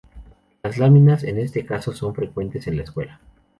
Las 0.63 0.79
láminas, 0.79 1.23
en 1.23 1.37
este 1.37 1.63
caso, 1.63 1.93
son 1.93 2.15
frecuentes 2.15 2.65
en 2.65 2.75
la 2.77 2.81
escuela. 2.85 3.21